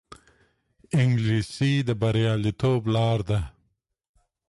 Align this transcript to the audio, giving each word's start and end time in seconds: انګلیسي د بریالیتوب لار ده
انګلیسي 0.99 1.73
د 1.87 1.89
بریالیتوب 2.01 2.81
لار 2.95 3.19
ده 3.29 3.39